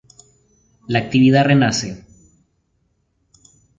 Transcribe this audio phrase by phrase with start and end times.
[0.87, 2.03] La actividad renace.